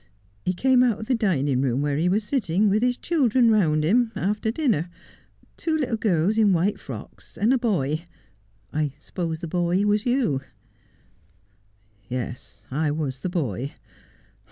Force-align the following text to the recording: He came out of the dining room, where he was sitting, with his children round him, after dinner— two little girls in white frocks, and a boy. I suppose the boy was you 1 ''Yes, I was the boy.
He 0.43 0.53
came 0.53 0.81
out 0.81 0.99
of 0.99 1.05
the 1.05 1.13
dining 1.13 1.61
room, 1.61 1.83
where 1.83 1.97
he 1.97 2.09
was 2.09 2.23
sitting, 2.23 2.69
with 2.71 2.81
his 2.81 2.97
children 2.97 3.51
round 3.51 3.83
him, 3.85 4.11
after 4.15 4.49
dinner— 4.49 4.89
two 5.57 5.77
little 5.77 5.95
girls 5.95 6.39
in 6.39 6.53
white 6.53 6.79
frocks, 6.79 7.37
and 7.37 7.53
a 7.53 7.57
boy. 7.59 8.05
I 8.73 8.93
suppose 8.97 9.41
the 9.41 9.47
boy 9.47 9.85
was 9.85 10.07
you 10.07 10.31
1 10.31 10.41
''Yes, 12.09 12.65
I 12.71 12.89
was 12.89 13.19
the 13.19 13.29
boy. 13.29 13.75